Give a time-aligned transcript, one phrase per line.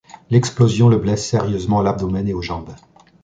[0.31, 2.73] L'explosion le blesse sérieusement à l'abdomen et aux jambes.